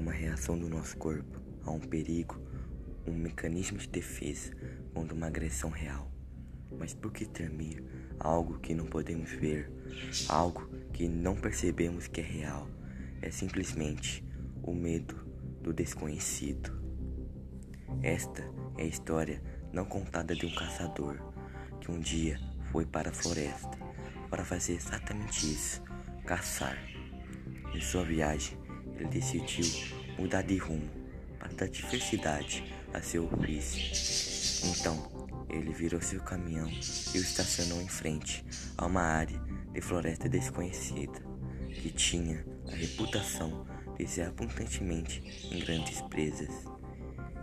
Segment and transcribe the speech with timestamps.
[0.00, 2.40] reação do nosso corpo a um perigo,
[3.06, 4.52] um mecanismo de defesa
[4.92, 6.10] contra uma agressão real.
[6.78, 7.84] Mas por que tremer
[8.18, 9.70] algo que não podemos ver,
[10.28, 12.68] algo que não percebemos que é real?
[13.22, 14.24] É simplesmente
[14.62, 15.14] o medo
[15.62, 16.72] do desconhecido.
[18.02, 18.42] Esta
[18.76, 19.42] é a história
[19.72, 21.18] não contada de um caçador
[21.80, 22.38] que um dia
[22.72, 23.78] foi para a floresta
[24.30, 25.80] para fazer exatamente isso,
[26.26, 26.76] caçar.
[27.72, 28.58] Em sua viagem,
[29.04, 29.66] ele decidiu
[30.18, 30.88] mudar de rumo
[31.38, 34.70] para dar diversidade a seu ofício.
[34.70, 38.44] Então, ele virou seu caminhão e o estacionou em frente
[38.76, 39.38] a uma área
[39.72, 41.22] de floresta desconhecida
[41.68, 43.66] que tinha a reputação
[43.98, 46.50] de ser abundantemente em grandes presas.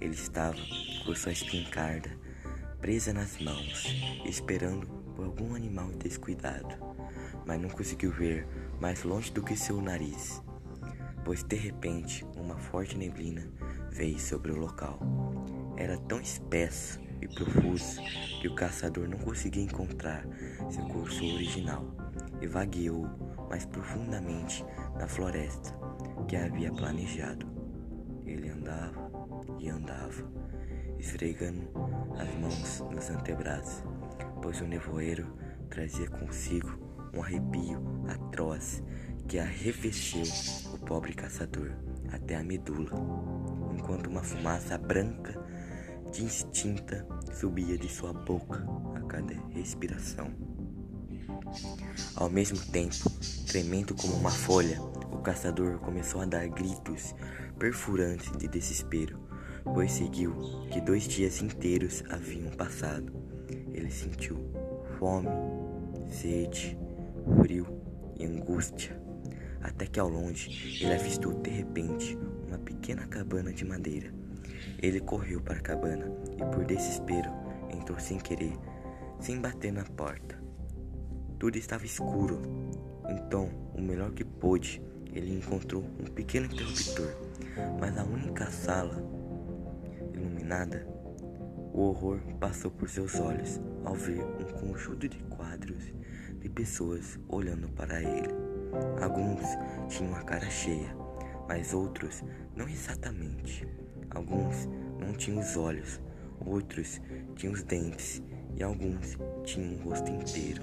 [0.00, 0.58] Ele estava
[1.04, 2.10] com sua espingarda
[2.80, 3.86] presa nas mãos,
[4.24, 6.74] esperando por algum animal descuidado,
[7.46, 8.46] mas não conseguiu ver
[8.80, 10.42] mais longe do que seu nariz,
[11.24, 13.48] pois de repente uma forte neblina
[13.90, 14.98] veio sobre o local.
[15.76, 18.00] Era tão espesso e profuso
[18.40, 20.24] que o caçador não conseguia encontrar
[20.70, 21.84] seu curso original
[22.40, 23.08] e vagueou
[23.48, 24.64] mais profundamente
[24.98, 25.72] na floresta
[26.26, 27.46] que havia planejado.
[28.26, 29.10] Ele andava
[29.58, 30.24] e andava,
[30.98, 31.70] esfregando
[32.18, 33.84] as mãos nos antebraços,
[34.40, 35.26] pois o nevoeiro
[35.68, 36.78] trazia consigo
[37.14, 38.82] um arrepio atroz
[39.28, 40.22] que arrefeceu
[40.71, 41.70] o pobre caçador
[42.12, 42.90] até a medula,
[43.74, 45.40] enquanto uma fumaça branca
[46.12, 50.30] distinta subia de sua boca a cada respiração.
[52.16, 53.10] Ao mesmo tempo,
[53.46, 57.14] tremendo como uma folha, o caçador começou a dar gritos
[57.58, 59.18] perfurantes de desespero,
[59.64, 60.34] pois seguiu
[60.70, 63.12] que dois dias inteiros haviam passado.
[63.72, 64.38] Ele sentiu
[64.98, 65.28] fome,
[66.08, 66.78] sede,
[67.40, 67.66] frio
[68.18, 69.01] e angústia,
[69.62, 72.18] até que ao longe ele avistou de repente
[72.48, 74.12] uma pequena cabana de madeira.
[74.78, 76.06] Ele correu para a cabana
[76.36, 77.30] e, por desespero,
[77.70, 78.52] entrou sem querer,
[79.20, 80.40] sem bater na porta.
[81.38, 82.40] Tudo estava escuro,
[83.08, 87.14] então, o melhor que pôde, ele encontrou um pequeno interruptor,
[87.80, 89.02] mas a única sala
[90.14, 90.86] iluminada.
[91.72, 95.92] O horror passou por seus olhos ao ver um conjunto de quadros
[96.38, 98.51] de pessoas olhando para ele.
[99.00, 99.42] Alguns
[99.88, 100.96] tinham a cara cheia,
[101.48, 102.22] mas outros
[102.56, 103.66] não exatamente.
[104.10, 104.68] Alguns
[104.98, 106.00] não tinham os olhos,
[106.44, 107.00] outros
[107.36, 108.22] tinham os dentes
[108.56, 110.62] e alguns tinham o rosto inteiro.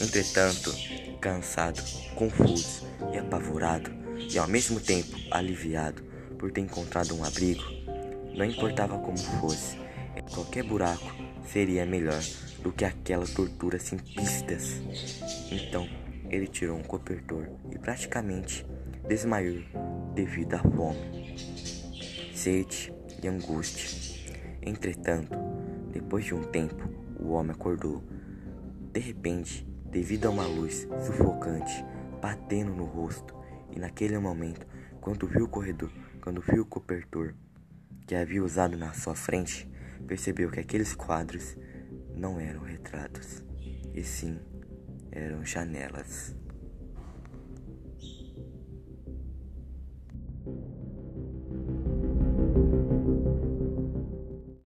[0.00, 0.74] Entretanto,
[1.20, 1.82] cansado,
[2.14, 3.90] confuso e apavorado,
[4.30, 6.02] e ao mesmo tempo aliviado
[6.38, 7.62] por ter encontrado um abrigo,
[8.36, 9.78] não importava como fosse,
[10.32, 11.14] qualquer buraco
[11.50, 12.20] seria melhor
[12.62, 14.80] do que aquela tortura simplistas.
[15.50, 15.88] Então,
[16.34, 18.66] ele tirou um cobertor e praticamente
[19.06, 19.62] desmaiou
[20.14, 21.38] devido à fome,
[22.34, 23.88] sede e angústia.
[24.60, 25.38] Entretanto,
[25.92, 26.88] depois de um tempo,
[27.20, 28.02] o homem acordou.
[28.92, 31.84] De repente, devido a uma luz sufocante
[32.20, 33.34] batendo no rosto,
[33.70, 34.66] e naquele momento,
[35.00, 37.34] quando viu o corredor, quando viu o cobertor
[38.06, 39.70] que havia usado na sua frente,
[40.06, 41.56] percebeu que aqueles quadros
[42.14, 43.44] não eram retratos,
[43.92, 44.38] e sim
[45.14, 46.34] eram janelas.